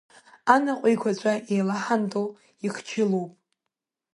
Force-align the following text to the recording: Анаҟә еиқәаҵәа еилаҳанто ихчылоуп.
Анаҟә 0.53 0.85
еиқәаҵәа 0.89 1.33
еилаҳанто 1.53 2.23
ихчылоуп. 2.65 3.31